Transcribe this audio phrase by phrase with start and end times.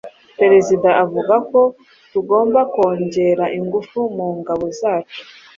[0.39, 1.61] Perezida avuga ko
[2.11, 5.21] tugomba kongera ingufu mu ngabo zacu.